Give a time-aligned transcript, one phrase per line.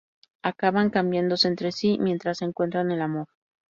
[0.41, 3.27] Acaban cambiándose entre sí, mientras encuentran el amor.